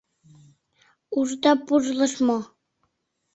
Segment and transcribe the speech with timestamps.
[1.19, 2.37] Ушда пужлыш мо?